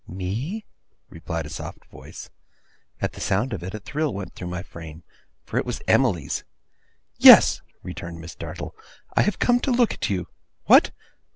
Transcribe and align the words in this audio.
'Me?' 0.07 0.65
replied 1.11 1.45
a 1.45 1.49
soft 1.49 1.85
voice. 1.85 2.31
At 3.01 3.13
the 3.13 3.21
sound 3.21 3.53
of 3.53 3.61
it, 3.61 3.75
a 3.75 3.79
thrill 3.79 4.11
went 4.15 4.33
through 4.33 4.47
my 4.47 4.63
frame. 4.63 5.03
For 5.45 5.59
it 5.59 5.63
was 5.65 5.79
Emily's! 5.87 6.43
'Yes,' 7.19 7.61
returned 7.83 8.19
Miss 8.19 8.33
Dartle, 8.33 8.73
'I 9.15 9.21
have 9.21 9.37
come 9.37 9.59
to 9.59 9.69
look 9.71 9.93
at 9.93 10.09
you. 10.09 10.25
What? 10.63 10.89